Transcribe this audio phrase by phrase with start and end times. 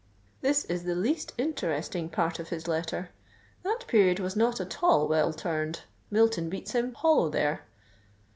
[0.41, 3.11] _'This is the least interesting part of his letter:
[3.61, 5.81] that period was not at all well turned.
[6.09, 7.61] Milton beats him hollow there.